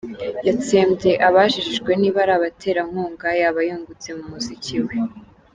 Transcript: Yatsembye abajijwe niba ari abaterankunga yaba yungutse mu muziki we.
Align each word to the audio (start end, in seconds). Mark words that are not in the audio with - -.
Yatsembye 0.47 1.11
abajijwe 1.27 1.91
niba 2.01 2.17
ari 2.23 2.33
abaterankunga 2.37 3.27
yaba 3.41 3.59
yungutse 3.67 4.07
mu 4.17 4.23
muziki 4.31 4.77
we. 4.85 4.95